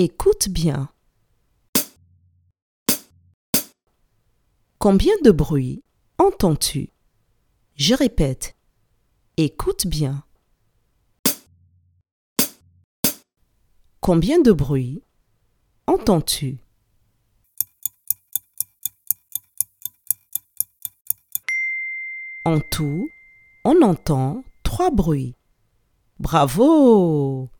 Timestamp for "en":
22.44-22.60